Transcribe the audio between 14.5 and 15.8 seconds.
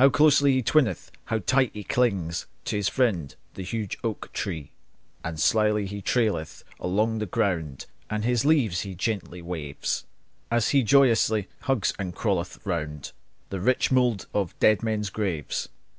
dead men's graves.